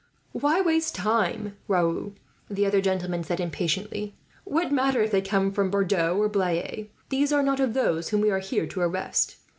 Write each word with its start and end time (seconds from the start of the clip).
"Why 0.31 0.61
waste 0.61 0.95
time, 0.95 1.57
Raoul?" 1.67 2.13
the 2.49 2.65
other 2.65 2.81
gentleman 2.81 3.23
said, 3.23 3.39
impatiently. 3.39 4.15
"What 4.45 4.71
matter 4.71 5.03
if 5.03 5.11
they 5.11 5.21
came 5.21 5.51
from 5.51 5.69
Bordeaux 5.69 6.17
or 6.17 6.27
Blaye, 6.27 6.89
these 7.09 7.31
are 7.31 7.43
not 7.43 7.59
of 7.59 7.75
those 7.75 8.09
whom 8.09 8.21
we 8.21 8.31
are 8.31 8.39
here 8.39 8.65
to 8.65 8.81
arrest. 8.81 9.35